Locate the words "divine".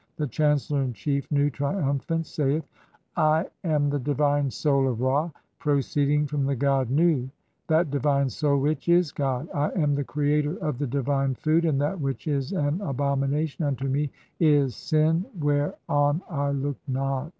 3.99-4.49, 7.91-8.27, 10.87-11.35